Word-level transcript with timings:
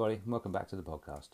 everybody, 0.00 0.22
welcome 0.24 0.50
back 0.50 0.66
to 0.66 0.76
the 0.76 0.82
podcast. 0.82 1.28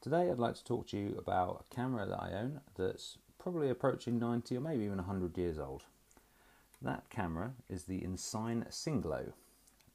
Today, 0.00 0.28
I'd 0.28 0.40
like 0.40 0.56
to 0.56 0.64
talk 0.64 0.88
to 0.88 0.98
you 0.98 1.14
about 1.18 1.64
a 1.70 1.74
camera 1.74 2.04
that 2.04 2.20
I 2.20 2.32
own 2.32 2.60
that's 2.76 3.16
probably 3.38 3.70
approaching 3.70 4.18
90 4.18 4.56
or 4.56 4.60
maybe 4.60 4.82
even 4.86 4.96
100 4.96 5.38
years 5.38 5.56
old. 5.56 5.84
That 6.80 7.08
camera 7.10 7.52
is 7.70 7.84
the 7.84 8.02
Ensign 8.02 8.66
Singlo. 8.70 9.32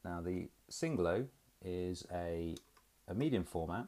Now, 0.06 0.22
the 0.22 0.48
Singlo 0.72 1.26
is 1.66 2.08
a, 2.10 2.56
a 3.10 3.14
medium 3.14 3.44
format, 3.44 3.88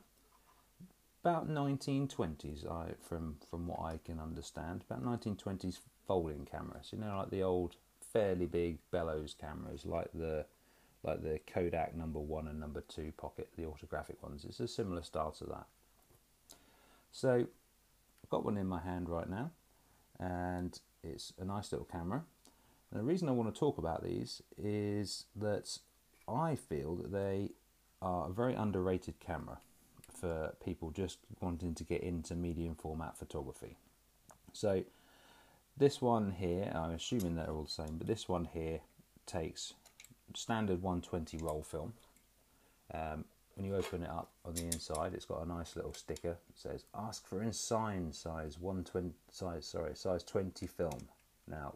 about 1.23 1.47
1920s, 1.47 2.69
I, 2.69 2.95
from, 3.01 3.37
from 3.49 3.67
what 3.67 3.79
I 3.79 4.01
can 4.03 4.19
understand, 4.19 4.83
about 4.89 5.01
1920s 5.01 5.79
folding 6.05 6.43
cameras. 6.43 6.89
You 6.91 6.97
know, 6.97 7.19
like 7.19 7.29
the 7.29 7.43
old, 7.43 7.77
fairly 8.11 8.47
big 8.47 8.79
bellows 8.91 9.33
cameras, 9.39 9.85
like 9.85 10.09
the 10.13 10.45
like 11.03 11.23
the 11.23 11.39
Kodak 11.47 11.95
number 11.95 12.19
one 12.19 12.47
and 12.47 12.59
number 12.59 12.81
two 12.81 13.11
pocket, 13.17 13.49
the 13.57 13.65
autographic 13.65 14.21
ones. 14.21 14.45
It's 14.47 14.59
a 14.59 14.67
similar 14.67 15.01
style 15.01 15.31
to 15.31 15.45
that. 15.45 15.65
So 17.11 17.45
I've 18.23 18.29
got 18.29 18.45
one 18.45 18.57
in 18.57 18.67
my 18.67 18.81
hand 18.81 19.09
right 19.09 19.29
now, 19.29 19.51
and 20.19 20.79
it's 21.03 21.33
a 21.39 21.45
nice 21.45 21.71
little 21.71 21.87
camera. 21.89 22.23
And 22.91 22.99
the 22.99 23.05
reason 23.05 23.29
I 23.29 23.33
want 23.33 23.53
to 23.53 23.59
talk 23.59 23.77
about 23.77 24.03
these 24.03 24.41
is 24.57 25.25
that 25.35 25.77
I 26.27 26.55
feel 26.55 26.95
that 26.95 27.11
they 27.11 27.51
are 28.01 28.29
a 28.29 28.33
very 28.33 28.53
underrated 28.53 29.19
camera 29.19 29.59
for 30.19 30.53
people 30.63 30.91
just 30.91 31.19
wanting 31.39 31.75
to 31.75 31.83
get 31.83 32.01
into 32.01 32.35
medium 32.35 32.75
format 32.75 33.17
photography. 33.17 33.77
So 34.53 34.83
this 35.77 36.01
one 36.01 36.31
here, 36.31 36.71
I'm 36.75 36.91
assuming 36.91 37.35
they're 37.35 37.49
all 37.49 37.63
the 37.63 37.69
same, 37.69 37.97
but 37.97 38.07
this 38.07 38.27
one 38.27 38.49
here 38.53 38.81
takes 39.25 39.73
standard 40.35 40.81
120 40.81 41.37
roll 41.37 41.63
film. 41.63 41.93
Um, 42.93 43.25
when 43.55 43.65
you 43.65 43.75
open 43.75 44.03
it 44.03 44.09
up 44.09 44.29
on 44.45 44.53
the 44.53 44.63
inside, 44.63 45.13
it's 45.13 45.25
got 45.25 45.43
a 45.43 45.47
nice 45.47 45.75
little 45.75 45.93
sticker 45.93 46.37
that 46.47 46.57
says 46.57 46.85
"Ask 46.95 47.27
for 47.27 47.41
Ensign 47.41 48.13
size 48.13 48.57
120 48.59 49.11
size 49.31 49.65
sorry 49.65 49.95
size 49.95 50.23
20 50.23 50.65
film." 50.67 51.07
Now, 51.47 51.75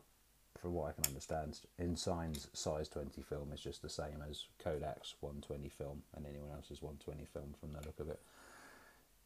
from 0.63 0.73
what 0.73 0.89
I 0.89 0.93
can 0.93 1.05
understand, 1.07 1.59
Ensign's 1.77 2.47
size 2.53 2.87
20 2.87 3.21
film 3.21 3.51
is 3.53 3.59
just 3.59 3.81
the 3.81 3.89
same 3.89 4.23
as 4.29 4.45
Kodak's 4.63 5.15
120 5.19 5.67
film 5.67 6.03
and 6.15 6.25
anyone 6.25 6.51
else's 6.55 6.81
120 6.81 7.25
film 7.25 7.53
from 7.59 7.73
the 7.73 7.85
look 7.85 7.99
of 7.99 8.09
it. 8.09 8.21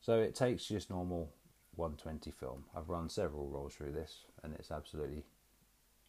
So 0.02 0.20
it 0.20 0.34
takes 0.34 0.66
just 0.66 0.90
normal 0.90 1.30
120 1.76 2.32
film. 2.32 2.66
I've 2.76 2.90
run 2.90 3.08
several 3.08 3.48
rolls 3.50 3.76
through 3.76 3.92
this, 3.92 4.22
and 4.44 4.54
it's 4.56 4.72
absolutely, 4.72 5.24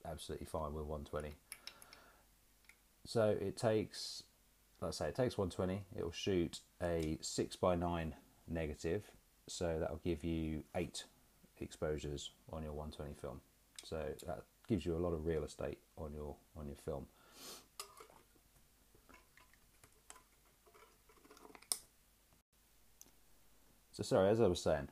absolutely 0.09 0.47
fine 0.47 0.73
with 0.73 0.85
120. 0.85 1.35
So 3.05 3.37
it 3.41 3.57
takes, 3.57 4.23
let's 4.81 4.99
say 4.99 5.09
it 5.09 5.15
takes 5.15 5.39
120, 5.39 5.85
it 5.97 6.05
will 6.05 6.13
shoot 6.13 6.61
a 6.83 7.19
6 7.21 7.57
by 7.57 7.75
9 7.75 8.15
negative, 8.49 9.05
so 9.47 9.79
that 9.81 9.91
will 9.91 10.01
give 10.05 10.25
you 10.25 10.65
8 10.75 11.05
exposures 11.61 12.31
on 12.53 12.63
your 12.63 12.73
120 12.73 13.15
film. 13.21 13.41
So 13.85 14.03
that 14.27 14.43
gives 14.69 14.85
you 14.85 14.97
a 14.97 14.99
lot 14.99 15.13
of 15.13 15.25
real 15.25 15.45
estate 15.45 15.79
on 15.97 16.13
your 16.13 16.37
on 16.57 16.67
your 16.67 16.77
film. 16.77 17.07
So 23.93 24.05
sorry, 24.05 24.29
as 24.29 24.41
I 24.41 24.47
was 24.47 24.63
saying, 24.63 24.89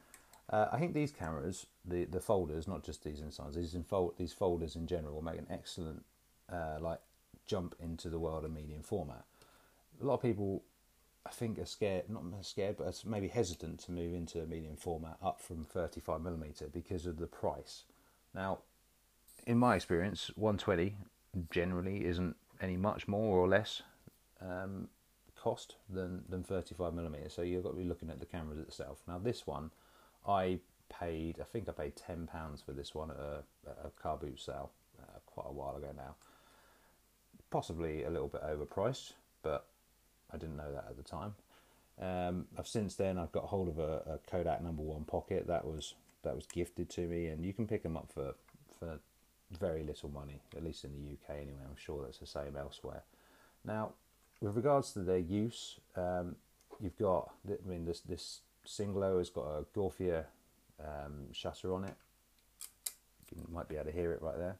uh, 0.50 0.66
I 0.72 0.78
think 0.78 0.92
these 0.92 1.12
cameras, 1.12 1.66
the, 1.84 2.06
the 2.06 2.20
folders, 2.20 2.66
not 2.66 2.82
just 2.82 3.04
these 3.04 3.20
insides, 3.20 3.54
these 3.54 3.74
in 3.74 3.84
fold, 3.84 4.14
these 4.18 4.32
folders 4.32 4.74
in 4.74 4.88
general, 4.88 5.14
will 5.14 5.22
make 5.22 5.38
an 5.38 5.46
excellent 5.48 6.04
uh, 6.52 6.78
like 6.80 6.98
jump 7.46 7.74
into 7.80 8.08
the 8.08 8.18
world 8.18 8.44
of 8.44 8.52
medium 8.52 8.82
format. 8.82 9.24
A 10.00 10.04
lot 10.04 10.14
of 10.14 10.22
people, 10.22 10.62
I 11.24 11.30
think, 11.30 11.58
are 11.58 11.66
scared, 11.66 12.04
not 12.08 12.22
scared, 12.42 12.76
but 12.76 13.02
maybe 13.06 13.28
hesitant 13.28 13.80
to 13.80 13.92
move 13.92 14.14
into 14.14 14.44
medium 14.46 14.76
format 14.76 15.16
up 15.22 15.40
from 15.40 15.64
35 15.64 16.20
millimeter 16.20 16.66
because 16.72 17.06
of 17.06 17.18
the 17.18 17.26
price. 17.26 17.84
Now, 18.34 18.58
in 19.46 19.58
my 19.58 19.76
experience, 19.76 20.30
120 20.34 20.96
generally 21.50 22.04
isn't 22.04 22.36
any 22.60 22.76
much 22.76 23.06
more 23.06 23.38
or 23.38 23.48
less 23.48 23.82
um, 24.40 24.88
cost 25.36 25.76
than 25.88 26.24
than 26.28 26.42
35 26.42 26.94
millimeter. 26.94 27.28
So 27.28 27.42
you've 27.42 27.62
got 27.62 27.70
to 27.70 27.76
be 27.76 27.84
looking 27.84 28.10
at 28.10 28.20
the 28.20 28.26
camera 28.26 28.58
itself. 28.58 29.02
Now, 29.06 29.18
this 29.18 29.46
one, 29.46 29.70
I 30.26 30.58
paid, 30.88 31.38
I 31.40 31.44
think 31.44 31.68
I 31.68 31.72
paid 31.72 31.96
10 31.96 32.26
pounds 32.26 32.62
for 32.62 32.72
this 32.72 32.94
one 32.94 33.10
at 33.10 33.16
a, 33.16 33.42
at 33.68 33.78
a 33.86 33.90
car 34.00 34.16
boot 34.16 34.40
sale 34.40 34.70
uh, 35.00 35.18
quite 35.26 35.46
a 35.48 35.52
while 35.52 35.76
ago 35.76 35.88
now 35.96 36.14
possibly 37.50 38.04
a 38.04 38.10
little 38.10 38.28
bit 38.28 38.42
overpriced, 38.42 39.12
but 39.42 39.66
I 40.32 40.36
didn't 40.36 40.56
know 40.56 40.72
that 40.72 40.86
at 40.88 40.96
the 40.96 41.02
time. 41.02 41.34
Um, 42.00 42.46
I've 42.58 42.68
since 42.68 42.94
then 42.94 43.18
I've 43.18 43.32
got 43.32 43.44
hold 43.44 43.68
of 43.68 43.78
a, 43.78 44.02
a, 44.06 44.30
Kodak 44.30 44.62
number 44.62 44.82
one 44.82 45.04
pocket 45.04 45.46
that 45.46 45.64
was 45.64 45.94
that 46.24 46.34
was 46.34 46.46
gifted 46.46 46.90
to 46.90 47.02
me, 47.02 47.26
and 47.26 47.44
you 47.44 47.54
can 47.54 47.66
pick 47.66 47.82
them 47.82 47.96
up 47.96 48.10
for 48.12 48.34
for 48.78 48.98
very 49.58 49.82
little 49.82 50.10
money, 50.10 50.40
at 50.54 50.62
least 50.62 50.84
in 50.84 50.92
the 50.92 51.12
UK 51.12 51.36
anyway. 51.36 51.62
I'm 51.64 51.76
sure 51.76 52.02
that's 52.04 52.18
the 52.18 52.26
same 52.26 52.56
elsewhere. 52.56 53.02
Now, 53.64 53.92
with 54.40 54.56
regards 54.56 54.92
to 54.92 54.98
their 55.00 55.18
use, 55.18 55.76
um, 55.96 56.36
you've 56.80 56.98
got 56.98 57.30
I 57.48 57.66
mean 57.66 57.86
this 57.86 58.00
this 58.00 58.40
Singlo 58.66 59.18
has 59.18 59.30
got 59.30 59.46
a 59.46 59.64
Gauthier 59.72 60.26
um, 60.80 61.32
shutter 61.32 61.72
on 61.72 61.84
it. 61.84 61.94
You 63.34 63.46
might 63.50 63.68
be 63.68 63.76
able 63.76 63.86
to 63.86 63.92
hear 63.92 64.12
it 64.12 64.22
right 64.22 64.36
there. 64.36 64.56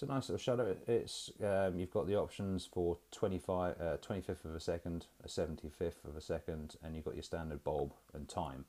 It's 0.00 0.08
a 0.08 0.14
nice 0.14 0.30
little 0.30 0.38
shutter. 0.38 0.76
It's 0.86 1.30
um, 1.44 1.78
you've 1.78 1.90
got 1.90 2.06
the 2.06 2.16
options 2.16 2.64
for 2.64 2.96
25, 3.10 3.74
uh, 3.78 3.96
25th 3.98 4.46
of 4.46 4.54
a 4.54 4.60
second, 4.60 5.04
a 5.22 5.28
75th 5.28 6.02
of 6.08 6.16
a 6.16 6.22
second, 6.22 6.76
and 6.82 6.96
you've 6.96 7.04
got 7.04 7.16
your 7.16 7.22
standard 7.22 7.62
bulb 7.64 7.92
and 8.14 8.26
time, 8.26 8.64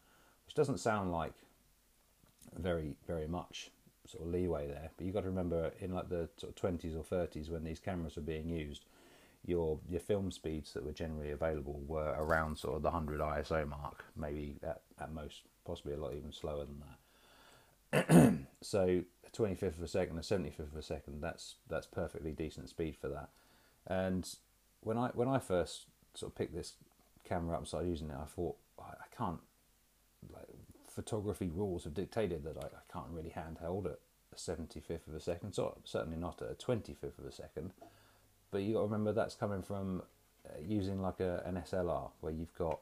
which 0.46 0.56
doesn't 0.56 0.80
sound 0.80 1.14
like 1.14 1.31
very 2.59 2.96
very 3.08 3.28
much 3.28 3.72
sort 4.06 4.25
of 4.25 4.30
leeway 4.30 4.68
there. 4.68 4.91
But 4.97 5.06
you've 5.06 5.16
got 5.16 5.22
to 5.22 5.30
remember 5.30 5.72
in 5.80 5.94
like 5.94 6.09
the 6.09 6.28
sort 6.36 6.52
of 6.52 6.62
20s 6.62 6.97
or 6.97 7.03
30s 7.06 7.50
when 7.50 7.64
these 7.64 7.80
cameras 7.80 8.18
were 8.18 8.24
being 8.24 8.50
used, 8.50 8.84
your 9.46 9.80
your 9.90 10.02
film 10.02 10.31
speeds 10.31 10.74
that 10.74 10.84
were 10.84 10.91
generally 10.91 11.31
available 11.31 11.81
were 11.88 12.14
around 12.18 12.58
sort 12.58 12.75
of 12.75 12.81
the 12.81 12.90
100 12.90 13.22
ISO 13.22 13.66
mark, 13.70 14.03
maybe 14.18 14.58
at, 14.64 14.81
at 15.00 15.14
most, 15.14 15.44
possibly 15.64 15.94
a 15.94 15.97
lot 15.97 16.14
even 16.14 16.34
slower 16.34 16.66
than 16.66 16.81
that. 16.81 17.01
so 18.62 19.02
25th 19.35 19.78
of 19.78 19.84
a 19.84 19.88
second, 19.88 20.18
a 20.18 20.22
75th 20.22 20.72
of 20.72 20.75
a 20.78 20.81
second. 20.81 21.22
That's 21.22 21.56
that's 21.69 21.88
perfectly 21.88 22.31
decent 22.31 22.69
speed 22.69 22.96
for 23.00 23.07
that. 23.09 23.29
And 23.88 24.28
when 24.81 24.97
I 24.97 25.09
when 25.13 25.28
I 25.28 25.40
first 25.40 25.85
sort 26.13 26.31
of 26.31 26.38
picked 26.38 26.53
this 26.53 26.74
camera 27.24 27.56
up 27.56 27.62
and 27.62 27.68
started 27.68 27.90
using 27.90 28.09
it, 28.09 28.18
I 28.22 28.25
thought 28.25 28.56
I 28.79 29.16
can't. 29.16 29.40
Like, 30.31 30.46
photography 30.88 31.50
rules 31.53 31.85
have 31.85 31.94
dictated 31.94 32.44
that 32.44 32.57
I, 32.57 32.68
I 32.68 32.94
can't 32.94 33.09
really 33.12 33.34
handheld 33.35 33.85
at 33.85 34.00
a 34.31 34.35
75th 34.35 35.08
of 35.08 35.16
a 35.16 35.19
second. 35.19 35.53
So 35.53 35.78
certainly 35.84 36.18
not 36.18 36.41
at 36.41 36.52
a 36.52 36.53
25th 36.53 37.18
of 37.18 37.25
a 37.25 37.31
second. 37.31 37.72
But 38.52 38.62
you 38.62 38.73
got 38.73 38.79
to 38.79 38.85
remember 38.85 39.13
that's 39.13 39.35
coming 39.35 39.63
from 39.63 40.03
uh, 40.46 40.59
using 40.62 41.02
like 41.02 41.19
a, 41.19 41.41
an 41.46 41.56
SLR 41.56 42.12
where 42.19 42.34
you've 42.34 42.53
got 42.56 42.79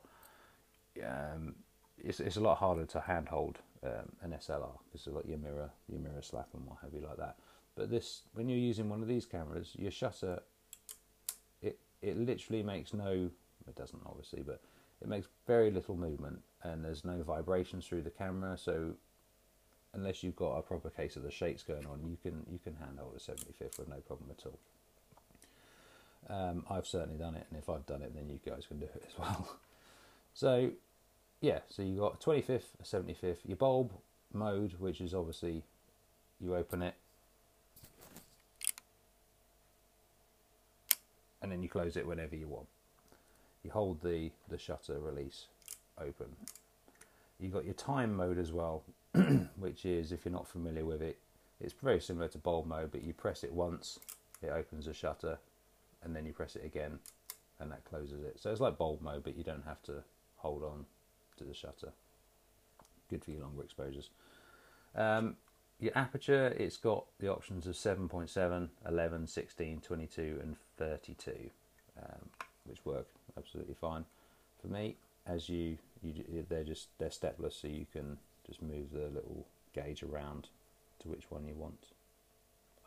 um, 1.06 1.56
it's 2.04 2.20
it's 2.20 2.36
a 2.36 2.42
lot 2.42 2.58
harder 2.58 2.86
to 2.86 3.02
handhold 3.02 3.60
um, 3.84 4.12
an 4.22 4.32
SLR 4.32 4.78
because 4.86 5.08
like 5.08 5.28
your 5.28 5.38
mirror, 5.38 5.70
your 5.88 6.00
mirror 6.00 6.22
slap 6.22 6.50
and 6.54 6.66
what 6.66 6.78
have 6.82 6.94
you 6.94 7.02
like 7.02 7.18
that. 7.18 7.36
But 7.76 7.90
this, 7.90 8.24
when 8.34 8.50
you're 8.50 8.58
using 8.58 8.90
one 8.90 9.02
of 9.02 9.08
these 9.08 9.26
cameras, 9.26 9.74
your 9.78 9.92
shutter, 9.92 10.42
it 11.62 11.80
it 12.02 12.18
literally 12.18 12.64
makes 12.64 12.94
no, 12.94 13.30
it 13.68 13.76
doesn't 13.76 14.02
obviously, 14.06 14.42
but 14.42 14.62
it 15.02 15.08
makes 15.08 15.28
very 15.48 15.72
little 15.72 15.96
movement 15.96 16.42
and 16.64 16.84
there's 16.84 17.06
no 17.06 17.24
vibrations 17.24 17.88
through 17.88 18.02
the 18.02 18.10
camera. 18.10 18.58
So 18.58 18.96
unless 19.94 20.24
you've 20.24 20.36
got 20.36 20.58
a 20.58 20.62
proper 20.62 20.90
case 20.90 21.16
of 21.16 21.24
the 21.24 21.32
shakes 21.32 21.64
going 21.64 21.86
on, 21.86 22.02
you 22.04 22.18
can 22.22 22.46
you 22.52 22.60
can 22.64 22.76
handhold 22.76 23.14
a 23.16 23.20
75th 23.20 23.80
with 23.80 23.88
no 23.88 23.98
problem 23.98 24.30
at 24.38 24.46
all. 24.46 24.60
Um, 26.30 26.66
I've 26.70 26.86
certainly 26.86 27.18
done 27.18 27.36
it, 27.36 27.48
and 27.50 27.58
if 27.58 27.70
I've 27.70 27.86
done 27.86 28.02
it, 28.02 28.14
then 28.14 28.30
you 28.30 28.40
guys 28.46 28.66
can 28.68 28.80
do 28.80 28.86
it 28.86 29.04
as 29.08 29.18
well. 29.18 29.58
so 30.34 30.72
yeah, 31.42 31.60
so 31.70 31.82
you 31.82 32.00
got 32.00 32.20
25th, 32.22 32.76
a 32.80 32.84
75th, 32.84 33.38
your 33.46 33.58
bulb 33.58 33.92
mode, 34.34 34.74
which 34.80 35.02
is 35.02 35.14
obviously 35.14 35.64
you 36.40 36.56
open 36.56 36.82
it 36.82 36.96
and 41.42 41.52
then 41.52 41.64
you 41.64 41.70
close 41.70 41.96
it 41.96 42.06
whenever 42.06 42.36
you 42.36 42.48
want. 42.48 42.68
You 43.64 43.72
hold 43.72 44.02
the, 44.02 44.32
the 44.50 44.58
shutter 44.58 45.00
release 45.00 45.46
open. 45.98 46.28
You've 47.40 47.54
got 47.54 47.66
your 47.66 47.74
time 47.74 48.16
mode 48.16 48.38
as 48.38 48.52
well, 48.52 48.84
which 49.58 49.86
is, 49.86 50.12
if 50.12 50.26
you're 50.26 50.34
not 50.34 50.48
familiar 50.48 50.86
with 50.86 51.02
it, 51.02 51.18
it's 51.62 51.74
very 51.82 52.00
similar 52.00 52.28
to 52.30 52.38
bulb 52.38 52.68
mode, 52.68 52.92
but 52.92 53.04
you 53.04 53.14
press 53.14 53.44
it 53.44 53.52
once, 53.52 54.00
it 54.42 54.50
opens 54.50 54.86
the 54.86 54.94
shutter, 54.94 55.38
and 56.04 56.16
then 56.16 56.26
you 56.26 56.34
press 56.34 56.56
it 56.56 56.66
again, 56.66 57.00
and 57.60 57.72
that 57.72 57.84
closes 57.86 58.24
it. 58.24 58.40
So 58.40 58.52
it's 58.52 58.62
like 58.62 58.78
bulb 58.78 59.02
mode, 59.02 59.24
but 59.24 59.38
you 59.38 59.44
don't 59.44 59.66
have 59.66 59.82
to 59.84 60.04
hold 60.38 60.64
on 60.64 60.86
the 61.44 61.54
shutter. 61.54 61.92
Good 63.10 63.24
for 63.24 63.32
your 63.32 63.42
longer 63.42 63.64
exposures. 63.64 64.10
Um, 64.96 65.36
your 65.80 65.98
aperture, 65.98 66.48
it's 66.58 66.78
got 66.78 67.06
the 67.20 67.32
options 67.32 67.66
of 67.66 67.76
7.7, 67.76 68.70
11, 68.88 69.28
16, 69.28 69.82
22, 69.82 70.40
and 70.42 70.56
32. 70.78 71.50
Um, 71.98 72.30
which 72.70 72.86
work 72.86 73.08
absolutely 73.38 73.74
fine 73.74 74.06
for 74.62 74.68
me. 74.68 74.96
As 75.26 75.50
you, 75.50 75.78
you 76.02 76.46
they're 76.48 76.64
just 76.64 76.88
they're 76.98 77.12
stepless, 77.12 77.56
so 77.56 77.68
you 77.68 77.86
can 77.92 78.18
just 78.46 78.62
move 78.62 78.92
the 78.92 79.10
little 79.14 79.46
gauge 79.74 80.04
around 80.04 80.48
to 81.00 81.10
which 81.10 81.30
one 81.30 81.46
you 81.46 81.56
want. 81.56 81.88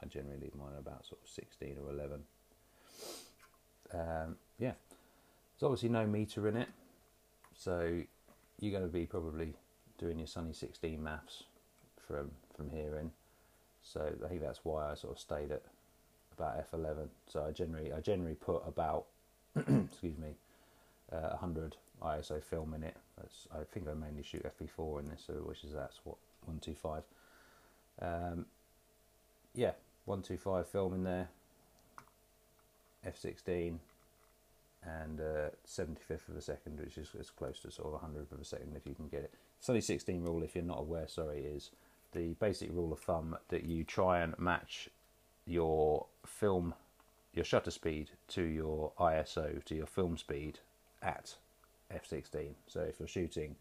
I 0.03 0.07
generally 0.07 0.39
leave 0.41 0.55
mine 0.55 0.75
about 0.79 1.07
sort 1.07 1.21
of 1.23 1.29
16 1.29 1.77
or 1.85 1.93
11. 1.93 2.21
Um, 3.95 4.37
yeah, 4.59 4.73
there's 4.91 5.63
obviously 5.63 5.91
no 5.91 6.07
meter 6.07 6.49
in 6.49 6.57
it, 6.57 6.69
so 7.55 8.03
you're 8.63 8.71
going 8.71 8.89
to 8.89 8.93
be 8.93 9.05
probably 9.05 9.55
doing 9.99 10.19
your 10.19 10.29
Sunny 10.29 10.53
16 10.53 11.03
maths 11.03 11.43
from 12.07 12.31
from 12.57 12.71
here 12.71 12.97
in. 12.97 13.11
So 13.83 14.13
I 14.25 14.29
think 14.29 14.41
that's 14.41 14.61
why 14.63 14.91
I 14.91 14.95
sort 14.95 15.15
of 15.15 15.19
stayed 15.19 15.51
at 15.51 15.63
about 16.39 16.71
f11. 16.71 17.09
So 17.27 17.45
I 17.45 17.51
generally 17.51 17.93
I 17.93 18.01
generally 18.01 18.37
put 18.37 18.63
about 18.67 19.07
excuse 19.57 20.17
me 20.17 20.37
uh, 21.13 21.31
100 21.31 21.77
ISO 22.03 22.43
film 22.43 22.75
in 22.75 22.85
it. 22.85 22.97
That's, 23.19 23.49
I 23.53 23.65
think 23.73 23.89
I 23.89 23.95
mainly 23.95 24.23
shoot 24.23 24.45
FP4 24.45 25.01
in 25.01 25.09
this, 25.11 25.25
so 25.27 25.35
which 25.35 25.65
is 25.65 25.73
that's 25.73 26.01
what 26.05 26.17
125. 26.47 27.03
Um, 28.01 28.47
yeah, 29.55 29.73
125 30.07 30.69
film 30.69 30.95
in 30.95 31.05
there, 31.05 31.29
f16, 33.07 33.79
and 34.85 35.21
uh, 35.21 35.51
75th 35.67 36.29
of 36.29 36.37
a 36.37 36.43
second, 36.43 36.81
which 36.81 36.99
is 36.99 37.11
as 37.19 37.31
close 37.31 37.61
to 37.61 37.71
sort 37.71 37.95
of 37.95 38.01
100th 38.01 38.33
of 38.33 38.41
a 38.41 38.45
second 38.45 38.75
if 38.77 38.87
you 38.87 38.95
can 38.95 39.09
get 39.09 39.21
it. 39.21 39.35
Sunny 39.61 39.81
16 39.81 40.25
rule, 40.25 40.43
if 40.43 40.55
you're 40.55 40.65
not 40.65 40.81
aware, 40.81 41.07
sorry, 41.07 41.41
is 41.45 41.71
the 42.13 42.35
basic 42.35 42.71
rule 42.73 42.93
of 42.93 43.01
thumb 43.01 43.37
that 43.49 43.65
you 43.65 43.85
try 43.85 44.21
and 44.21 44.39
match 44.39 44.89
your 45.47 46.07
film, 46.27 46.75
your 47.33 47.45
shutter 47.45 47.71
speed 47.71 48.11
to 48.29 48.43
your 48.43 48.93
ISO, 48.99 49.63
to 49.65 49.75
your 49.75 49.87
film 49.87 50.17
speed 50.17 50.59
at 51.03 51.37
f16. 51.95 52.51
So 52.67 52.81
if 52.81 52.99
you're 52.99 53.09
shooting 53.09 53.57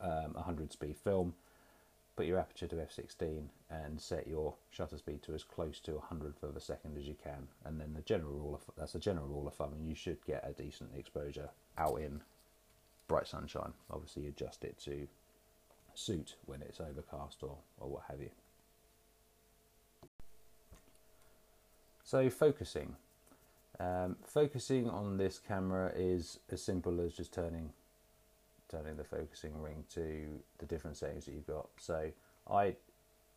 um, 0.00 0.32
100 0.34 0.72
speed 0.72 0.96
film, 0.96 1.34
put 2.20 2.26
your 2.26 2.38
aperture 2.38 2.66
to 2.66 2.76
f16 2.76 3.44
and 3.70 3.98
set 3.98 4.28
your 4.28 4.54
shutter 4.68 4.98
speed 4.98 5.22
to 5.22 5.32
as 5.32 5.42
close 5.42 5.80
to 5.80 5.96
a 5.96 6.00
hundredth 6.00 6.42
of 6.42 6.54
a 6.54 6.60
second 6.60 6.98
as 6.98 7.06
you 7.06 7.14
can. 7.14 7.48
And 7.64 7.80
then 7.80 7.94
the 7.94 8.02
general 8.02 8.34
rule 8.34 8.54
of 8.54 8.60
that's 8.76 8.94
a 8.94 8.98
general 8.98 9.26
rule 9.26 9.48
of 9.48 9.54
thumb, 9.54 9.72
and 9.72 9.88
you 9.88 9.94
should 9.94 10.22
get 10.26 10.44
a 10.46 10.52
decent 10.52 10.90
exposure 10.94 11.48
out 11.78 11.94
in 11.94 12.20
bright 13.08 13.26
sunshine. 13.26 13.72
Obviously, 13.90 14.26
adjust 14.26 14.64
it 14.64 14.76
to 14.84 15.08
suit 15.94 16.34
when 16.44 16.60
it's 16.60 16.78
overcast 16.78 17.38
or, 17.42 17.56
or 17.78 17.88
what 17.88 18.02
have 18.10 18.20
you. 18.20 18.28
So 22.04 22.28
focusing. 22.28 22.96
Um, 23.78 24.16
focusing 24.26 24.90
on 24.90 25.16
this 25.16 25.38
camera 25.38 25.90
is 25.96 26.38
as 26.52 26.62
simple 26.62 27.00
as 27.00 27.14
just 27.14 27.32
turning 27.32 27.72
turning 28.70 28.96
the 28.96 29.04
focusing 29.04 29.60
ring 29.60 29.84
to 29.94 30.40
the 30.58 30.66
different 30.66 30.96
settings 30.96 31.24
that 31.26 31.32
you've 31.32 31.46
got. 31.46 31.68
So 31.78 32.10
I, 32.50 32.74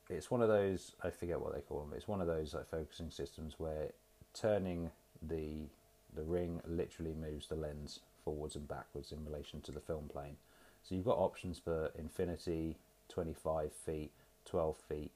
it's 0.10 0.30
one 0.30 0.42
of 0.42 0.48
those 0.48 0.94
I 1.04 1.10
forget 1.10 1.40
what 1.40 1.54
they 1.54 1.62
call 1.62 1.80
them. 1.80 1.94
It's 1.96 2.08
one 2.08 2.22
of 2.22 2.28
those 2.28 2.54
like 2.54 2.70
focusing 2.70 3.10
systems 3.10 3.56
where 3.58 3.90
turning 4.34 4.92
the 5.22 5.68
the 6.16 6.24
ring 6.24 6.62
literally 6.68 7.16
moves 7.16 7.48
the 7.48 7.56
lens 7.56 8.00
forwards 8.24 8.56
and 8.56 8.68
backwards 8.68 9.12
in 9.12 9.26
relation 9.26 9.62
to 9.62 9.72
the 9.72 9.80
film 9.80 10.08
plane. 10.08 10.38
So 10.84 10.96
you've 10.96 11.06
got 11.06 11.18
options 11.18 11.60
for 11.60 11.92
infinity, 11.98 12.78
25 13.10 13.72
feet, 13.74 14.12
12 14.46 14.78
feet, 14.78 15.12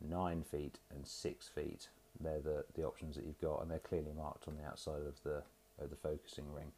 9 0.00 0.42
feet, 0.42 0.78
and 0.94 1.06
6 1.06 1.48
feet. 1.48 1.88
They're 2.20 2.40
the, 2.40 2.64
the 2.74 2.84
options 2.84 3.16
that 3.16 3.24
you've 3.24 3.40
got, 3.40 3.62
and 3.62 3.70
they're 3.70 3.78
clearly 3.78 4.12
marked 4.16 4.46
on 4.46 4.56
the 4.56 4.68
outside 4.68 5.02
of 5.06 5.22
the 5.24 5.42
of 5.82 5.90
the 5.90 5.96
focusing 5.96 6.52
ring. 6.52 6.72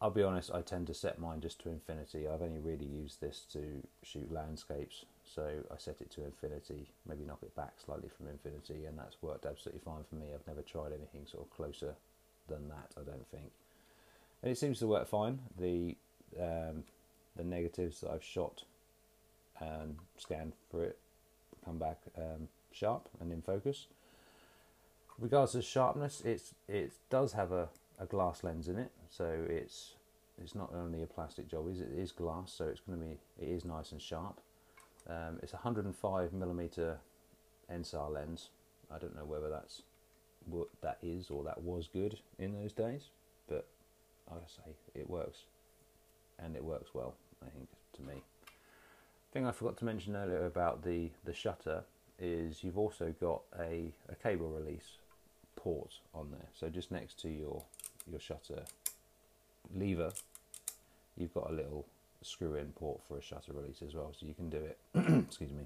I'll 0.00 0.10
be 0.10 0.22
honest, 0.22 0.52
I 0.52 0.60
tend 0.62 0.86
to 0.86 0.94
set 0.94 1.18
mine 1.18 1.40
just 1.40 1.60
to 1.62 1.70
infinity. 1.70 2.28
I've 2.28 2.42
only 2.42 2.60
really 2.60 2.86
used 2.86 3.20
this 3.20 3.44
to 3.52 3.82
shoot 4.04 4.30
landscapes, 4.32 5.04
so 5.24 5.64
I 5.72 5.76
set 5.76 6.00
it 6.00 6.10
to 6.12 6.24
infinity, 6.24 6.88
maybe 7.08 7.24
knock 7.24 7.40
it 7.42 7.54
back 7.56 7.72
slightly 7.84 8.08
from 8.16 8.28
infinity, 8.28 8.84
and 8.86 8.96
that's 8.96 9.16
worked 9.22 9.44
absolutely 9.44 9.80
fine 9.84 10.04
for 10.08 10.14
me. 10.14 10.26
I've 10.32 10.46
never 10.46 10.62
tried 10.62 10.92
anything 10.92 11.26
sort 11.26 11.44
of 11.44 11.50
closer 11.50 11.94
than 12.48 12.68
that, 12.68 12.92
I 12.96 13.02
don't 13.04 13.28
think. 13.28 13.50
And 14.42 14.52
it 14.52 14.58
seems 14.58 14.78
to 14.78 14.86
work 14.86 15.08
fine. 15.08 15.40
The 15.58 15.96
um, 16.38 16.84
the 17.34 17.42
negatives 17.42 18.00
that 18.00 18.10
I've 18.10 18.22
shot 18.22 18.64
and 19.60 19.96
scanned 20.16 20.52
for 20.70 20.84
it 20.84 20.98
come 21.64 21.78
back 21.78 21.98
um, 22.16 22.48
sharp 22.70 23.08
and 23.20 23.32
in 23.32 23.42
focus. 23.42 23.86
Regards 25.18 25.52
to 25.52 25.62
sharpness, 25.62 26.22
it's 26.24 26.54
it 26.68 26.92
does 27.10 27.32
have 27.32 27.50
a 27.50 27.68
a 27.98 28.06
glass 28.06 28.44
lens 28.44 28.68
in 28.68 28.78
it, 28.78 28.92
so 29.10 29.46
it's 29.48 29.94
it's 30.40 30.54
not 30.54 30.72
only 30.74 31.02
a 31.02 31.06
plastic 31.06 31.48
job, 31.48 31.68
it 31.68 31.98
is 31.98 32.12
glass, 32.12 32.52
so 32.52 32.66
it's 32.66 32.80
going 32.80 32.98
to 32.98 33.04
be 33.04 33.18
it 33.40 33.48
is 33.48 33.64
nice 33.64 33.92
and 33.92 34.00
sharp. 34.00 34.40
Um, 35.08 35.38
it's 35.42 35.52
a 35.52 35.56
105 35.56 36.32
millimeter 36.32 36.98
Ensar 37.72 38.12
lens. 38.12 38.50
I 38.94 38.98
don't 38.98 39.16
know 39.16 39.24
whether 39.24 39.48
that's 39.48 39.82
what 40.46 40.68
that 40.82 40.98
is 41.02 41.30
or 41.30 41.44
that 41.44 41.62
was 41.62 41.88
good 41.88 42.18
in 42.38 42.54
those 42.54 42.72
days, 42.72 43.10
but 43.48 43.66
I 44.30 44.34
say 44.46 44.72
it 44.94 45.08
works, 45.08 45.44
and 46.38 46.56
it 46.56 46.64
works 46.64 46.90
well. 46.94 47.14
I 47.44 47.50
think 47.50 47.68
to 47.94 48.02
me. 48.02 48.22
Thing 49.32 49.46
I 49.46 49.52
forgot 49.52 49.76
to 49.78 49.84
mention 49.84 50.16
earlier 50.16 50.46
about 50.46 50.82
the 50.82 51.10
the 51.24 51.34
shutter 51.34 51.84
is 52.18 52.64
you've 52.64 52.78
also 52.78 53.14
got 53.20 53.42
a, 53.58 53.92
a 54.08 54.14
cable 54.22 54.48
release 54.48 54.98
port 55.56 55.94
on 56.14 56.30
there. 56.30 56.48
So 56.52 56.68
just 56.68 56.90
next 56.90 57.20
to 57.22 57.28
your 57.28 57.62
your 58.10 58.20
shutter 58.20 58.64
lever, 59.74 60.12
you've 61.16 61.34
got 61.34 61.50
a 61.50 61.52
little 61.52 61.86
screw-in 62.22 62.72
port 62.72 63.00
for 63.06 63.18
a 63.18 63.22
shutter 63.22 63.52
release 63.52 63.82
as 63.86 63.94
well. 63.94 64.12
So 64.18 64.26
you 64.26 64.34
can 64.34 64.50
do 64.50 64.58
it. 64.58 64.78
excuse 65.26 65.52
me. 65.52 65.64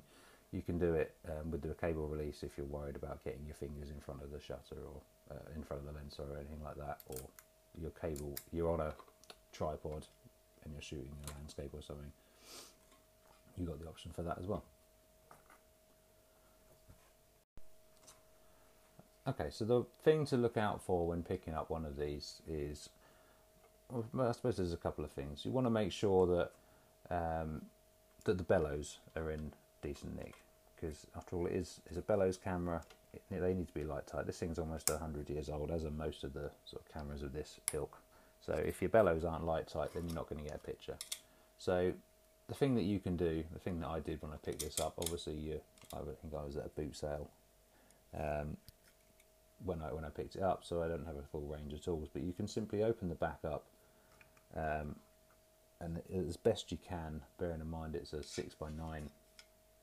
You 0.52 0.60
can 0.60 0.78
do 0.78 0.94
it 0.94 1.14
um, 1.28 1.50
with 1.50 1.62
the 1.62 1.74
cable 1.74 2.06
release 2.08 2.42
if 2.42 2.58
you're 2.58 2.66
worried 2.66 2.96
about 2.96 3.24
getting 3.24 3.46
your 3.46 3.54
fingers 3.54 3.88
in 3.88 4.00
front 4.00 4.22
of 4.22 4.30
the 4.30 4.40
shutter 4.40 4.76
or 4.84 5.00
uh, 5.30 5.56
in 5.56 5.62
front 5.62 5.82
of 5.82 5.86
the 5.86 5.98
lens 5.98 6.16
or 6.18 6.36
anything 6.36 6.62
like 6.62 6.76
that, 6.76 6.98
or 7.08 7.16
your 7.80 7.90
cable. 7.90 8.34
You're 8.52 8.70
on 8.70 8.80
a 8.80 8.92
tripod 9.52 10.06
and 10.64 10.72
you're 10.74 10.82
shooting 10.82 11.08
a 11.26 11.32
landscape 11.38 11.70
or 11.72 11.82
something. 11.82 12.12
You've 13.56 13.68
got 13.68 13.80
the 13.80 13.88
option 13.88 14.10
for 14.14 14.22
that 14.22 14.38
as 14.38 14.46
well. 14.46 14.62
Okay, 19.26 19.48
so 19.50 19.64
the 19.64 19.84
thing 20.02 20.26
to 20.26 20.36
look 20.36 20.56
out 20.56 20.82
for 20.82 21.06
when 21.06 21.22
picking 21.22 21.54
up 21.54 21.70
one 21.70 21.84
of 21.84 21.96
these 21.96 22.42
is, 22.48 22.88
I 24.18 24.32
suppose 24.32 24.56
there's 24.56 24.72
a 24.72 24.78
couple 24.78 25.04
of 25.04 25.10
things. 25.10 25.44
You 25.44 25.50
want 25.50 25.66
to 25.66 25.70
make 25.70 25.92
sure 25.92 26.26
that 26.26 26.50
um, 27.10 27.62
that 28.24 28.38
the 28.38 28.44
bellows 28.44 28.98
are 29.16 29.30
in 29.30 29.52
decent 29.82 30.16
nick, 30.16 30.34
because 30.74 31.06
after 31.16 31.36
all, 31.36 31.46
it 31.46 31.52
is 31.52 31.80
is 31.90 31.96
a 31.96 32.02
bellows 32.02 32.36
camera. 32.36 32.82
It, 33.12 33.22
they 33.30 33.54
need 33.54 33.68
to 33.68 33.74
be 33.74 33.84
light 33.84 34.06
tight. 34.06 34.26
This 34.26 34.38
thing's 34.38 34.58
almost 34.58 34.88
hundred 34.88 35.28
years 35.28 35.48
old, 35.48 35.70
as 35.70 35.84
are 35.84 35.90
most 35.90 36.24
of 36.24 36.32
the 36.32 36.50
sort 36.64 36.82
of 36.82 36.92
cameras 36.92 37.22
of 37.22 37.32
this 37.32 37.60
ilk. 37.72 37.98
So 38.44 38.54
if 38.54 38.80
your 38.80 38.88
bellows 38.88 39.24
aren't 39.24 39.44
light 39.46 39.68
tight, 39.68 39.92
then 39.94 40.04
you're 40.06 40.14
not 40.14 40.28
going 40.28 40.42
to 40.42 40.48
get 40.48 40.56
a 40.56 40.66
picture. 40.66 40.96
So 41.58 41.92
the 42.48 42.54
thing 42.54 42.74
that 42.74 42.82
you 42.82 42.98
can 42.98 43.16
do, 43.16 43.44
the 43.52 43.58
thing 43.60 43.80
that 43.80 43.88
I 43.88 44.00
did 44.00 44.20
when 44.22 44.32
I 44.32 44.36
picked 44.36 44.60
this 44.60 44.80
up, 44.80 44.94
obviously 44.98 45.34
you, 45.34 45.60
I 45.94 45.98
think 45.98 46.34
I 46.34 46.44
was 46.44 46.56
at 46.56 46.66
a 46.66 46.68
boot 46.70 46.96
sale. 46.96 47.28
Um, 48.18 48.56
when 49.64 49.80
I 49.80 49.92
when 49.92 50.04
I 50.04 50.08
picked 50.08 50.36
it 50.36 50.42
up, 50.42 50.64
so 50.64 50.82
I 50.82 50.88
don't 50.88 51.06
have 51.06 51.16
a 51.16 51.22
full 51.30 51.42
range 51.42 51.72
of 51.72 51.84
tools. 51.84 52.08
But 52.12 52.22
you 52.22 52.32
can 52.32 52.48
simply 52.48 52.82
open 52.82 53.08
the 53.08 53.14
back 53.14 53.38
up, 53.44 53.64
um, 54.56 54.96
and 55.80 56.00
as 56.14 56.36
best 56.36 56.70
you 56.70 56.78
can, 56.86 57.22
bearing 57.38 57.60
in 57.60 57.68
mind 57.68 57.94
it's 57.94 58.12
a 58.12 58.22
six 58.22 58.54
by 58.54 58.68
nine 58.70 59.10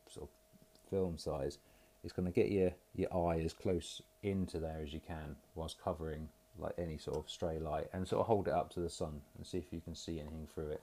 sort 0.10 0.30
of 0.30 0.90
film 0.90 1.18
size, 1.18 1.58
it's 2.04 2.14
going 2.14 2.26
to 2.26 2.32
get 2.32 2.52
your 2.52 2.72
your 2.96 3.14
eye 3.14 3.40
as 3.40 3.54
close 3.54 4.02
into 4.24 4.60
there 4.60 4.82
as 4.84 4.94
you 4.94 5.02
can, 5.06 5.36
whilst 5.56 5.82
covering 5.84 6.30
like 6.58 6.74
any 6.78 6.98
sort 6.98 7.18
of 7.18 7.30
stray 7.30 7.60
light, 7.60 7.88
and 7.94 8.08
sort 8.08 8.22
of 8.22 8.28
hold 8.28 8.48
it 8.48 8.54
up 8.54 8.70
to 8.74 8.80
the 8.80 8.90
sun 8.90 9.22
and 9.38 9.46
see 9.46 9.58
if 9.58 9.72
you 9.72 9.82
can 9.82 9.96
see 9.96 10.20
anything 10.20 10.48
through 10.54 10.70
it. 10.70 10.82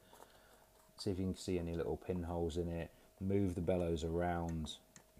See 0.99 1.11
if 1.11 1.19
you 1.19 1.26
can 1.26 1.37
see 1.37 1.59
any 1.59 1.75
little 1.75 1.97
pinholes 1.97 2.57
in 2.57 2.69
it. 2.69 2.90
Move 3.21 3.55
the 3.55 3.61
bellows 3.61 4.05
around, 4.05 4.73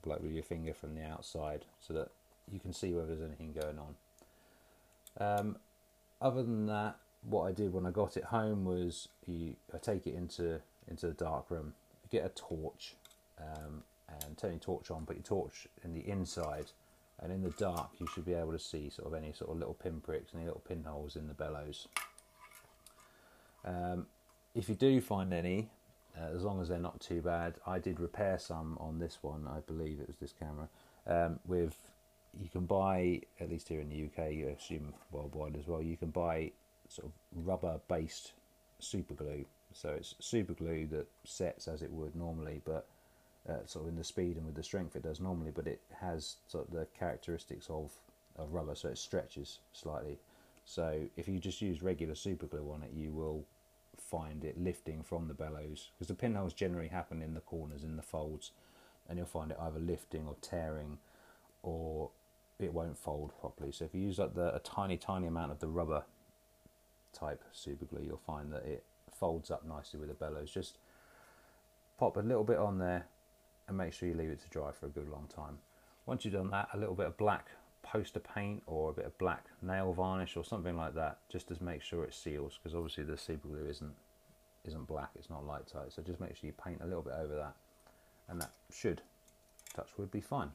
like 0.04 0.20
with 0.20 0.32
your 0.32 0.42
finger 0.42 0.73
from 0.73 0.94
the 0.94 1.04
outside, 1.04 1.64
so 1.80 1.92
that 1.94 2.08
you 2.50 2.58
can 2.61 2.73
see 2.73 2.92
whether 2.92 3.08
there's 3.08 3.23
anything 3.23 3.52
going 3.52 3.78
on. 3.78 3.94
Um, 5.18 5.56
other 6.20 6.42
than 6.42 6.66
that, 6.66 6.96
what 7.28 7.45
I 7.45 7.52
did 7.52 7.73
when 7.73 7.87
I 7.87 7.90
got 7.90 8.16
it 8.16 8.25
home 8.25 8.64
was 8.64 9.09
you, 9.26 9.56
I 9.75 9.78
take 9.78 10.06
it 10.06 10.14
into 10.14 10.61
into 10.88 11.09
the 11.09 11.14
dark 11.14 11.50
room, 11.50 11.75
get 12.11 12.25
a 12.25 12.28
torch, 12.28 12.95
um, 13.40 13.83
and 14.09 14.38
turn 14.38 14.52
your 14.52 14.61
torch 14.61 14.90
on. 14.90 15.04
Put 15.04 15.16
your 15.16 15.25
torch 15.25 15.66
in 15.83 15.95
the 15.95 16.09
inside, 16.09 16.66
and 17.21 17.33
in 17.33 17.42
the 17.42 17.50
dark 17.50 17.90
you 17.99 18.06
should 18.14 18.25
be 18.25 18.35
able 18.35 18.52
to 18.52 18.59
see 18.59 18.88
sort 18.88 19.09
of 19.09 19.14
any 19.14 19.33
sort 19.33 19.50
of 19.50 19.59
little 19.59 19.75
pinpricks, 19.75 20.33
any 20.35 20.45
little 20.45 20.62
pinholes 20.66 21.16
in 21.16 21.26
the 21.26 21.35
bellows. 21.35 21.88
Um, 23.64 24.06
if 24.54 24.68
you 24.68 24.76
do 24.76 25.00
find 25.00 25.35
any, 25.35 25.68
uh, 26.16 26.35
as 26.35 26.45
long 26.45 26.62
as 26.62 26.68
they're 26.68 26.78
not 26.78 27.00
too 27.00 27.21
bad, 27.21 27.54
I 27.66 27.80
did 27.80 27.99
repair 27.99 28.38
some 28.38 28.78
on 28.80 29.00
this 29.00 29.18
one. 29.21 29.47
I 29.49 29.59
believe 29.61 29.99
it 30.00 30.06
was 30.06 30.16
this 30.16 30.33
camera 30.33 30.68
um, 31.06 31.40
with 31.45 31.76
you 32.40 32.49
can 32.49 32.66
buy, 32.66 33.23
at 33.40 33.49
least 33.49 33.68
here 33.68 33.80
in 33.80 33.88
the 33.88 34.04
UK, 34.04 34.33
you 34.33 34.49
assume 34.49 34.92
worldwide 35.11 35.56
as 35.56 35.66
well, 35.66 35.83
you 35.83 35.97
can 35.97 36.11
buy 36.11 36.52
sort 36.88 37.07
of 37.07 37.47
rubber 37.47 37.81
based 37.88 38.33
super 38.78 39.14
glue. 39.14 39.45
So 39.73 39.90
it's 39.90 40.14
super 40.21 40.55
glue 40.55 40.87
that 40.88 41.07
sets 41.25 41.69
as 41.69 41.83
it 41.83 41.90
would 41.90 42.14
normally, 42.16 42.62
but 42.64 42.87
uh, 43.49 43.64
sort 43.66 43.85
of 43.85 43.90
in 43.90 43.97
the 43.97 44.05
speed 44.05 44.37
and 44.37 44.47
with 44.47 44.55
the 44.55 44.62
strength 44.62 44.97
it 44.97 45.02
does 45.02 45.21
normally, 45.21 45.50
but 45.55 45.66
it 45.66 45.81
has 46.00 46.37
sort 46.49 46.66
of 46.66 46.75
the 46.75 46.87
characteristics 46.99 47.69
of, 47.69 47.93
of 48.37 48.52
rubber, 48.52 48.75
so 48.75 48.88
it 48.88 48.99
stretches 48.99 49.59
slightly. 49.73 50.19
So 50.64 51.02
if 51.16 51.28
you 51.28 51.38
just 51.38 51.62
use 51.62 51.83
regular 51.83 52.14
super 52.14 52.47
glue 52.47 52.71
on 52.73 52.83
it, 52.83 52.90
you 52.95 53.12
will 53.12 53.45
find 53.99 54.45
it 54.45 54.59
lifting 54.59 55.02
from 55.02 55.28
the 55.28 55.35
bellows 55.35 55.90
because 55.93 56.09
the 56.09 56.14
pinholes 56.14 56.52
generally 56.52 56.88
happen 56.88 57.23
in 57.23 57.35
the 57.35 57.40
corners, 57.40 57.85
in 57.85 57.97
the 57.97 58.02
folds, 58.02 58.50
and 59.09 59.19
you'll 59.19 59.26
find 59.26 59.50
it 59.50 59.59
either 59.61 59.78
lifting 59.78 60.26
or 60.26 60.37
tearing, 60.40 60.99
or 61.62 62.11
it 62.59 62.73
won't 62.73 62.99
fold 62.99 63.33
properly. 63.40 63.71
So 63.71 63.85
if 63.85 63.95
you 63.95 64.00
use 64.00 64.19
like 64.19 64.35
the, 64.35 64.55
a 64.55 64.59
tiny, 64.61 64.97
tiny 64.97 65.26
amount 65.26 65.52
of 65.52 65.61
the 65.61 65.69
rubber 65.69 66.05
type 67.16 67.42
super 67.52 67.85
glue, 67.85 68.04
you'll 68.06 68.20
find 68.26 68.52
that 68.52 68.64
it 68.64 68.85
folds 69.18 69.50
up 69.50 69.66
nicely 69.66 69.99
with 69.99 70.08
the 70.08 70.14
bellows. 70.14 70.50
Just 70.50 70.78
pop 71.99 72.16
a 72.16 72.20
little 72.20 72.44
bit 72.44 72.58
on 72.58 72.78
there 72.78 73.06
and 73.68 73.76
make 73.76 73.92
sure 73.92 74.08
you 74.08 74.14
leave 74.14 74.30
it 74.30 74.42
to 74.42 74.49
dry 74.50 74.70
for 74.73 74.87
a 74.87 74.90
good 74.90 75.08
long 75.08 75.26
time. 75.35 75.58
Once 76.04 76.25
you've 76.25 76.35
done 76.35 76.50
that, 76.50 76.68
a 76.73 76.78
little 76.78 76.94
bit 76.94 77.06
of 77.06 77.16
black 77.16 77.49
poster 77.82 78.20
paint 78.20 78.62
or 78.66 78.90
a 78.90 78.92
bit 78.92 79.06
of 79.06 79.16
black 79.18 79.46
nail 79.62 79.92
varnish 79.92 80.37
or 80.37 80.44
something 80.44 80.76
like 80.76 80.94
that, 80.94 81.18
just 81.28 81.49
to 81.49 81.62
make 81.62 81.82
sure 81.82 82.04
it 82.04 82.14
seals, 82.14 82.58
because 82.58 82.75
obviously 82.75 83.04
the 83.04 83.16
super 83.16 83.49
glue 83.49 83.66
isn't 83.68 83.94
isn't 84.64 84.87
black, 84.88 85.11
it's 85.14 85.30
not 85.30 85.46
light 85.46 85.66
tight. 85.66 85.92
So 85.92 86.02
just 86.02 86.20
make 86.20 86.35
sure 86.37 86.49
you 86.49 86.52
paint 86.52 86.80
a 86.82 86.87
little 86.87 87.02
bit 87.02 87.12
over 87.12 87.37
that, 87.37 87.54
and 88.28 88.40
that 88.40 88.50
should, 88.73 89.00
touch 89.75 89.88
wood, 89.96 90.11
be 90.11 90.20
fine. 90.20 90.50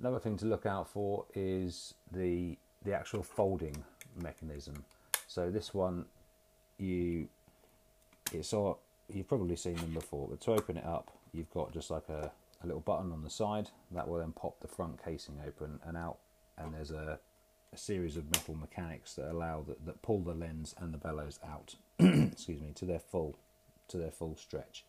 Another 0.00 0.18
thing 0.18 0.36
to 0.38 0.46
look 0.46 0.66
out 0.66 0.88
for 0.88 1.24
is 1.34 1.94
the 2.10 2.58
the 2.84 2.92
actual 2.92 3.22
folding 3.22 3.84
mechanism. 4.16 4.84
So 5.26 5.50
this 5.50 5.74
one, 5.74 6.06
you 6.78 7.28
it's 8.32 8.52
all 8.52 8.80
you've 9.12 9.28
probably 9.28 9.56
seen 9.56 9.76
them 9.76 9.94
before, 9.94 10.26
but 10.28 10.40
to 10.42 10.52
open 10.52 10.76
it 10.76 10.84
up, 10.84 11.10
you've 11.32 11.50
got 11.50 11.72
just 11.72 11.90
like 11.90 12.08
a, 12.08 12.30
a 12.62 12.66
little 12.66 12.80
button 12.80 13.12
on 13.12 13.22
the 13.22 13.30
side 13.30 13.70
that 13.92 14.08
will 14.08 14.18
then 14.18 14.32
pop 14.32 14.60
the 14.60 14.68
front 14.68 15.02
casing 15.04 15.38
open 15.46 15.80
and 15.84 15.96
out, 15.96 16.18
and 16.58 16.74
there's 16.74 16.90
a, 16.90 17.18
a 17.72 17.76
series 17.76 18.16
of 18.16 18.24
metal 18.30 18.54
mechanics 18.54 19.14
that 19.14 19.30
allow 19.30 19.62
that, 19.66 19.84
that 19.86 20.02
pull 20.02 20.20
the 20.20 20.34
lens 20.34 20.74
and 20.78 20.92
the 20.92 20.98
bellows 20.98 21.38
out, 21.46 21.74
excuse 21.98 22.60
me, 22.60 22.72
to 22.74 22.84
their 22.84 22.98
full 22.98 23.36
to 23.88 23.98
their 23.98 24.10
full 24.10 24.36
stretch. 24.36 24.84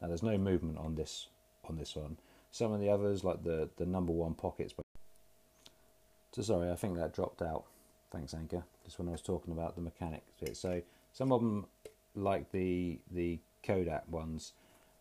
Now 0.00 0.08
there's 0.08 0.22
no 0.22 0.38
movement 0.38 0.78
on 0.78 0.96
this 0.96 1.28
on 1.68 1.76
this 1.76 1.94
one. 1.94 2.16
Some 2.50 2.72
of 2.72 2.80
the 2.80 2.88
others, 2.90 3.22
like 3.22 3.44
the 3.44 3.68
the 3.76 3.86
number 3.86 4.12
one 4.12 4.34
pockets. 4.34 4.72
But 4.72 4.84
so 6.32 6.42
sorry, 6.42 6.70
I 6.70 6.76
think 6.76 6.96
that 6.96 7.12
dropped 7.14 7.42
out. 7.42 7.64
Thanks, 8.12 8.34
Anchor. 8.34 8.64
Just 8.84 8.98
when 8.98 9.08
I 9.08 9.12
was 9.12 9.22
talking 9.22 9.52
about 9.52 9.76
the 9.76 9.82
mechanics 9.82 10.32
bit. 10.40 10.56
So 10.56 10.82
some 11.12 11.32
of 11.32 11.40
them, 11.40 11.66
like 12.14 12.50
the 12.50 12.98
the 13.10 13.38
Kodak 13.62 14.08
ones, 14.10 14.52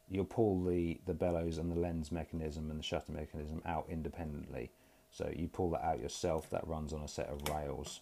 you'll 0.09 0.25
pull 0.25 0.63
the, 0.63 0.99
the 1.05 1.13
bellows 1.13 1.57
and 1.57 1.71
the 1.71 1.79
lens 1.79 2.11
mechanism 2.11 2.69
and 2.69 2.79
the 2.79 2.83
shutter 2.83 3.11
mechanism 3.11 3.61
out 3.65 3.85
independently. 3.89 4.71
So 5.11 5.31
you 5.35 5.47
pull 5.47 5.71
that 5.71 5.83
out 5.83 5.99
yourself, 5.99 6.49
that 6.49 6.67
runs 6.67 6.93
on 6.93 7.01
a 7.01 7.07
set 7.07 7.29
of 7.29 7.47
rails. 7.49 8.01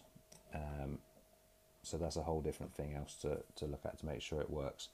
Um, 0.54 0.98
so 1.82 1.96
that's 1.96 2.16
a 2.16 2.22
whole 2.22 2.40
different 2.40 2.74
thing 2.74 2.94
else 2.94 3.14
to, 3.22 3.38
to 3.56 3.66
look 3.66 3.82
at 3.84 3.98
to 4.00 4.06
make 4.06 4.20
sure 4.20 4.40
it 4.40 4.50
works. 4.50 4.88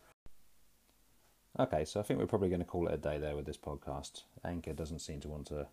Okay, 1.59 1.85
so 1.85 2.01
I 2.01 2.03
think 2.03 2.19
we're 2.19 2.27
probably 2.27 2.49
going 2.49 2.61
to 2.61 2.67
call 2.67 2.89
it 2.89 2.95
a 2.95 2.99
day 2.99 3.19
there 3.19 3.37
with 3.37 3.47
this 3.47 3.57
podcast. 3.57 4.23
Anchor 4.45 4.73
doesn't 4.73 4.99
seem 4.99 5.21
to 5.21 5.29
want 5.29 5.47
to 5.47 5.69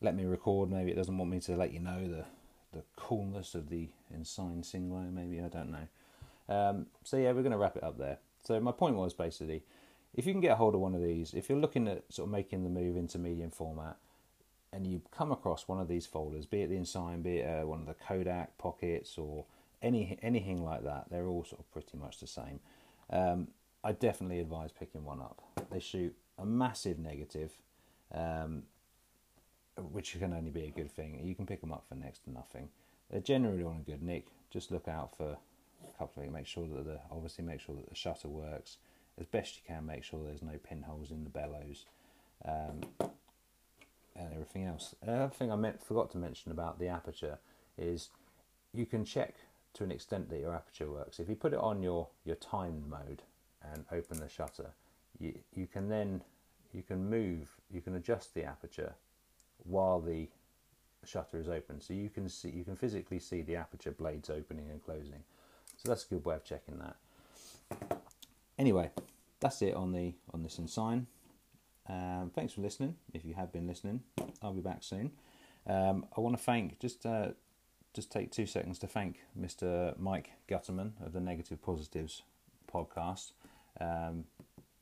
let 0.00 0.14
me 0.14 0.24
record. 0.24 0.70
Maybe 0.70 0.92
it 0.92 0.96
doesn't 0.96 1.18
want 1.18 1.30
me 1.30 1.40
to 1.40 1.56
let 1.56 1.72
you 1.72 1.80
know 1.80 2.06
the 2.06 2.24
the 2.72 2.82
coolness 2.96 3.54
of 3.54 3.68
the 3.68 3.88
Ensign 4.14 4.62
Singlo. 4.62 5.12
Maybe 5.12 5.40
I 5.40 5.48
don't 5.48 5.70
know. 5.70 5.88
Um, 6.48 6.86
so 7.04 7.16
yeah, 7.16 7.32
we're 7.32 7.42
going 7.42 7.52
to 7.52 7.58
wrap 7.58 7.76
it 7.76 7.84
up 7.84 7.98
there. 7.98 8.18
So 8.44 8.58
my 8.60 8.72
point 8.72 8.96
was 8.96 9.12
basically, 9.12 9.64
if 10.14 10.26
you 10.26 10.32
can 10.32 10.40
get 10.40 10.52
a 10.52 10.56
hold 10.56 10.74
of 10.74 10.80
one 10.80 10.94
of 10.94 11.02
these, 11.02 11.34
if 11.34 11.48
you're 11.48 11.58
looking 11.58 11.88
at 11.88 12.04
sort 12.08 12.28
of 12.28 12.32
making 12.32 12.64
the 12.64 12.70
move 12.70 12.96
into 12.96 13.18
medium 13.18 13.50
format, 13.50 13.96
and 14.72 14.86
you 14.86 15.00
come 15.10 15.32
across 15.32 15.66
one 15.66 15.80
of 15.80 15.88
these 15.88 16.06
folders, 16.06 16.46
be 16.46 16.62
it 16.62 16.68
the 16.68 16.76
Ensign, 16.76 17.22
be 17.22 17.38
it 17.38 17.46
uh, 17.46 17.66
one 17.66 17.80
of 17.80 17.86
the 17.86 17.94
Kodak 17.94 18.56
pockets, 18.58 19.16
or 19.16 19.46
any 19.80 20.18
anything 20.22 20.62
like 20.62 20.84
that, 20.84 21.06
they're 21.10 21.26
all 21.26 21.44
sort 21.44 21.60
of 21.60 21.70
pretty 21.72 21.96
much 21.96 22.20
the 22.20 22.26
same. 22.26 22.60
Um, 23.10 23.48
I 23.82 23.92
definitely 23.92 24.40
advise 24.40 24.70
picking 24.72 25.04
one 25.04 25.20
up. 25.20 25.42
They 25.70 25.80
shoot 25.80 26.14
a 26.38 26.44
massive 26.44 26.98
negative, 26.98 27.52
um, 28.12 28.64
which 29.92 30.18
can 30.18 30.32
only 30.32 30.50
be 30.50 30.64
a 30.64 30.70
good 30.70 30.90
thing. 30.90 31.20
You 31.22 31.34
can 31.34 31.46
pick 31.46 31.60
them 31.60 31.72
up 31.72 31.84
for 31.88 31.94
next 31.94 32.24
to 32.24 32.30
nothing. 32.30 32.68
They're 33.10 33.20
generally 33.20 33.62
on 33.62 33.76
a 33.76 33.90
good 33.90 34.02
nick. 34.02 34.26
Just 34.50 34.70
look 34.70 34.88
out 34.88 35.16
for 35.16 35.36
coupling, 35.98 36.32
make 36.32 36.46
sure 36.46 36.66
that 36.68 36.84
the 36.84 37.00
obviously 37.10 37.44
make 37.44 37.60
sure 37.60 37.74
that 37.76 37.88
the 37.88 37.94
shutter 37.94 38.28
works 38.28 38.78
as 39.18 39.26
best 39.26 39.56
you 39.56 39.62
can. 39.66 39.86
Make 39.86 40.04
sure 40.04 40.20
there's 40.24 40.42
no 40.42 40.58
pinholes 40.62 41.10
in 41.10 41.24
the 41.24 41.30
bellows 41.30 41.86
um, 42.44 42.80
and 44.16 44.32
everything 44.32 44.64
else. 44.64 44.94
Another 45.02 45.28
thing 45.28 45.50
I 45.50 45.56
meant 45.56 45.82
forgot 45.82 46.10
to 46.12 46.18
mention 46.18 46.52
about 46.52 46.78
the 46.78 46.88
aperture 46.88 47.38
is 47.76 48.10
you 48.72 48.86
can 48.86 49.04
check 49.04 49.34
to 49.74 49.84
an 49.84 49.92
extent 49.92 50.28
that 50.30 50.40
your 50.40 50.54
aperture 50.54 50.90
works. 50.90 51.20
If 51.20 51.28
you 51.28 51.34
put 51.34 51.52
it 51.52 51.58
on 51.58 51.82
your 51.82 52.08
your 52.24 52.36
timed 52.36 52.88
mode 52.88 53.22
and 53.72 53.84
open 53.92 54.18
the 54.18 54.28
shutter, 54.28 54.70
you 55.18 55.34
you 55.54 55.66
can 55.66 55.88
then 55.88 56.22
you 56.72 56.82
can 56.82 57.08
move 57.08 57.56
you 57.70 57.80
can 57.80 57.94
adjust 57.94 58.34
the 58.34 58.44
aperture 58.44 58.94
while 59.64 60.00
the 60.00 60.28
shutter 61.04 61.38
is 61.38 61.48
open 61.48 61.80
so 61.80 61.94
you 61.94 62.08
can 62.08 62.28
see 62.28 62.50
you 62.50 62.64
can 62.64 62.76
physically 62.76 63.18
see 63.18 63.40
the 63.42 63.56
aperture 63.56 63.92
blades 63.92 64.28
opening 64.28 64.68
and 64.70 64.84
closing 64.84 65.22
so 65.78 65.88
that's 65.88 66.04
a 66.04 66.08
good 66.08 66.24
way 66.24 66.34
of 66.34 66.44
checking 66.44 66.78
that. 66.78 66.96
Anyway, 68.58 68.90
that's 69.38 69.62
it 69.62 69.74
on 69.74 69.92
the 69.92 70.14
on 70.34 70.42
this 70.42 70.58
Ensign. 70.58 71.06
Um, 71.88 72.32
thanks 72.34 72.52
for 72.52 72.60
listening. 72.60 72.96
If 73.14 73.24
you 73.24 73.34
have 73.34 73.52
been 73.52 73.66
listening, 73.66 74.02
I'll 74.42 74.52
be 74.52 74.60
back 74.60 74.82
soon. 74.82 75.12
Um, 75.66 76.06
I 76.16 76.20
want 76.20 76.36
to 76.36 76.42
thank 76.42 76.80
just 76.80 77.06
uh, 77.06 77.28
just 77.94 78.10
take 78.10 78.32
two 78.32 78.44
seconds 78.44 78.80
to 78.80 78.88
thank 78.88 79.20
Mr. 79.40 79.96
Mike 79.98 80.32
Gutterman 80.48 80.92
of 81.04 81.12
the 81.12 81.20
Negative 81.20 81.62
Positives 81.62 82.22
podcast. 82.72 83.32
Um, 83.80 84.24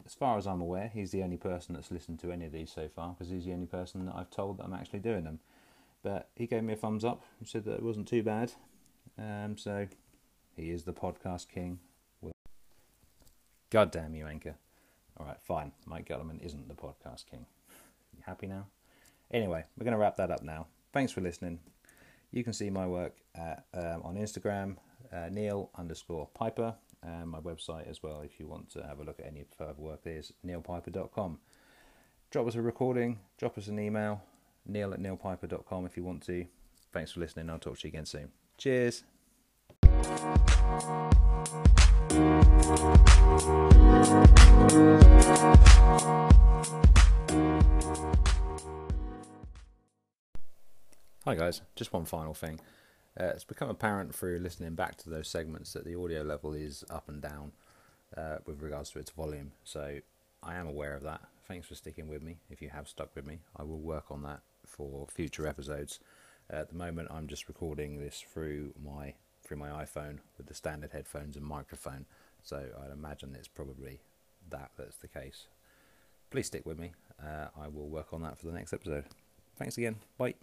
as 0.06 0.14
far 0.14 0.38
as 0.38 0.46
I'm 0.46 0.60
aware, 0.60 0.90
he's 0.92 1.10
the 1.10 1.22
only 1.22 1.36
person 1.36 1.75
that's 1.75 1.90
listened 1.90 2.20
to 2.20 2.30
any 2.30 2.46
of 2.46 2.52
these 2.52 2.70
so 2.72 2.88
far 2.88 3.14
because 3.14 3.30
he's 3.30 3.44
the 3.44 3.52
only 3.52 3.66
person 3.66 4.06
that 4.06 4.14
I've 4.14 4.30
told 4.30 4.58
that 4.58 4.64
I'm 4.64 4.72
actually 4.72 5.00
doing 5.00 5.25
them. 5.25 5.40
But 6.02 6.28
he 6.36 6.46
gave 6.46 6.62
me 6.62 6.75
a 6.75 6.76
thumbs 6.76 7.04
up. 7.04 7.25
He 7.40 7.44
said 7.44 7.64
that 7.64 7.75
it 7.75 7.82
wasn't 7.82 8.06
too 8.06 8.22
bad. 8.22 8.52
Um, 9.18 9.58
so 9.58 9.88
he 10.54 10.70
is 10.70 10.84
the 10.84 10.92
podcast 10.92 11.48
king. 11.48 11.80
God 13.70 13.90
damn 13.90 14.14
you, 14.14 14.26
Anchor. 14.26 14.54
All 15.18 15.26
right, 15.26 15.42
fine. 15.42 15.72
Mike 15.86 16.08
Gutterman 16.08 16.44
isn't 16.44 16.68
the 16.68 16.75
podcast 16.75 17.26
king. 17.28 17.46
You 18.16 18.22
happy 18.25 18.46
now? 18.46 18.66
Anyway, 19.32 19.64
we're 19.76 19.84
going 19.84 19.92
to 19.92 19.98
wrap 19.98 20.16
that 20.16 20.30
up 20.30 20.44
now. 20.44 20.68
Thanks 20.92 21.10
for 21.10 21.20
listening. 21.20 21.58
You 22.30 22.44
can 22.44 22.52
see 22.52 22.70
my 22.70 22.86
work 22.86 23.16
at, 23.34 23.64
um, 23.75 24.02
on 24.04 24.14
Instagram, 24.14 24.76
uh, 25.12 25.30
Neil 25.32 25.70
underscore 25.76 26.28
Piper, 26.32 26.75
and 27.03 27.29
my 27.31 27.41
website 27.41 27.88
as 27.88 28.03
well 28.03 28.21
if 28.21 28.41
you 28.41 28.47
want 28.47 28.71
to 28.71 28.83
have 28.83 28.99
a 29.00 29.05
look 29.05 29.21
at 29.21 29.26
any 29.26 29.45
further 29.57 29.81
work. 29.81 30.00
There's 30.03 30.33
neilpiper.com. 30.45 31.38
Drop 32.31 32.47
us 32.47 32.55
a 32.55 32.62
recording, 32.62 33.19
drop 33.38 33.57
us 33.57 33.69
an 33.69 33.79
email, 33.79 34.23
neil 34.67 34.93
at 34.93 35.00
neilpiper.com 35.00 35.87
if 35.87 35.97
you 35.97 36.05
want 36.05 36.25
to. 36.26 36.47
Thanks 36.93 37.12
for 37.12 37.21
listening. 37.21 37.50
I'll 37.50 37.59
talk 37.59 37.79
to 37.79 37.87
you 37.87 37.91
again 37.93 38.07
soon. 38.07 38.31
Cheers. 38.59 39.05
Hi 51.25 51.35
guys, 51.35 51.62
just 51.75 51.93
one 51.93 52.05
final 52.05 52.35
thing. 52.35 52.61
Uh, 53.18 53.25
it's 53.26 53.44
become 53.44 53.70
apparent 53.70 54.14
through 54.14 54.38
listening 54.38 54.75
back 54.75 54.96
to 54.96 55.11
those 55.11 55.28
segments 55.28 55.73
that 55.73 55.85
the 55.85 55.94
audio 55.94 56.23
level 56.23 56.52
is 56.52 56.85
up 56.90 57.08
and 57.08 57.23
down 57.23 57.52
uh, 58.16 58.37
with 58.46 58.61
regards 58.61 58.90
to 58.90 58.99
its 58.99 59.11
volume. 59.11 59.52
So 59.64 60.00
I 60.42 60.54
am 60.56 60.66
aware 60.66 60.94
of 60.94 61.02
that. 61.04 61.23
Thanks 61.49 61.66
for 61.66 61.75
sticking 61.75 62.08
with 62.08 62.23
me. 62.23 62.38
If 62.50 62.61
you 62.61 62.68
have 62.70 62.88
stuck 62.88 63.14
with 63.14 63.26
me, 63.26 63.40
I 63.56 63.62
will 63.62 63.78
work 63.78 64.11
on 64.11 64.23
that 64.23 64.40
for 64.66 65.06
future 65.08 65.46
episodes. 65.46 65.99
Uh, 66.52 66.56
at 66.56 66.68
the 66.68 66.75
moment, 66.75 67.08
I'm 67.11 67.28
just 67.28 67.49
recording 67.49 67.99
this 67.99 68.25
through 68.32 68.73
my 68.85 69.14
through 69.42 69.58
my 69.58 69.68
iPhone 69.68 70.18
with 70.37 70.49
the 70.49 70.54
standard 70.54 70.90
headphones 70.92 71.37
and 71.37 71.44
microphone. 71.44 72.04
So 72.42 72.56
I'd 72.56 72.92
imagine 72.92 73.37
it's 73.37 73.46
probably 73.49 74.00
that 74.50 74.73
that's 74.76 74.96
the 74.96 75.08
case. 75.08 75.46
Please 76.30 76.49
stick 76.49 76.66
with 76.66 76.78
me. 76.78 76.92
Uh, 77.23 77.46
I 77.56 77.68
will 77.68 77.88
work 77.88 78.12
on 78.12 78.23
that 78.23 78.38
for 78.38 78.46
the 78.46 78.52
next 78.52 78.73
episode. 78.73 79.04
Thanks 79.56 79.78
again. 79.78 79.96
Bye. 80.18 80.35